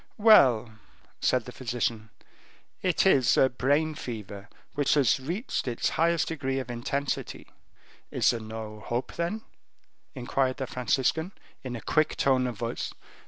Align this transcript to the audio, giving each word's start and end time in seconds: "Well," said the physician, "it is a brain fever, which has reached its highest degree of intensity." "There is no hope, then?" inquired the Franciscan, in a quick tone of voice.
"Well," 0.17 0.79
said 1.19 1.45
the 1.45 1.51
physician, 1.51 2.09
"it 2.81 3.05
is 3.05 3.37
a 3.37 3.49
brain 3.51 3.93
fever, 3.93 4.49
which 4.73 4.95
has 4.95 5.19
reached 5.19 5.67
its 5.67 5.89
highest 5.89 6.29
degree 6.29 6.57
of 6.57 6.71
intensity." 6.71 7.45
"There 8.09 8.17
is 8.17 8.33
no 8.33 8.79
hope, 8.79 9.13
then?" 9.13 9.43
inquired 10.15 10.57
the 10.57 10.65
Franciscan, 10.65 11.33
in 11.63 11.75
a 11.75 11.81
quick 11.81 12.15
tone 12.15 12.47
of 12.47 12.57
voice. 12.57 12.91